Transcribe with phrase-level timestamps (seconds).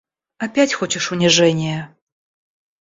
[0.39, 1.95] Опять хочешь унижения!